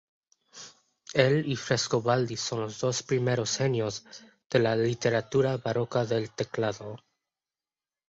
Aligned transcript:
Él 1.13 1.43
y 1.45 1.55
Frescobaldi 1.55 2.35
son 2.35 2.61
los 2.61 2.79
dos 2.79 3.03
primeros 3.03 3.57
genios 3.57 4.03
de 4.49 4.57
la 4.57 4.75
literatura 4.75 5.57
barroca 5.57 6.05
del 6.05 6.31
teclado. 6.31 6.97